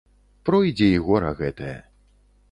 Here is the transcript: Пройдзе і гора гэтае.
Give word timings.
Пройдзе 0.49 0.87
і 0.93 1.01
гора 1.09 1.31
гэтае. 1.41 1.75